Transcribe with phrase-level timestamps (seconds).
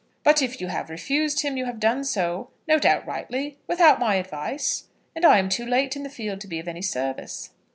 [0.23, 4.15] "But if you have refused him, you have done so, no doubt rightly, without my
[4.15, 4.85] advice;
[5.15, 7.51] and I am too late in the field to be of any service."